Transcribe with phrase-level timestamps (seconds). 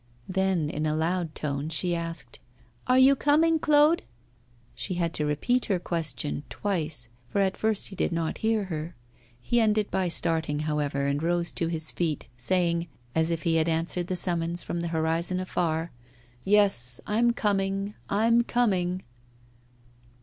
[0.27, 2.39] Then in a loud tone she asked:
[2.87, 4.01] 'Are you coming, Claude?'
[4.73, 8.95] She had to repeat her question twice, for at first he did not hear her;
[9.39, 13.69] he ended by starting, however, and rose to his feet, saying, as if he had
[13.69, 15.89] answered the summons from the horizon afar off:
[16.43, 19.03] 'Yes, I'm coming, I'm coming.